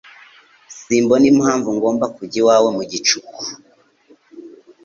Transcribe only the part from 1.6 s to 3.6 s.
ngomba kujya iwawe mu gicuku.